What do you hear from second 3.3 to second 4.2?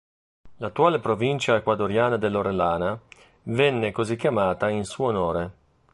venne così